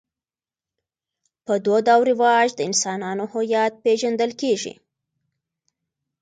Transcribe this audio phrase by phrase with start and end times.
[1.45, 4.73] په دود او رواج د انسانانو هویت پېژندل کېږي.